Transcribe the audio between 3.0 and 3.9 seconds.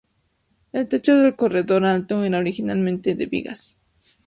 de vigas.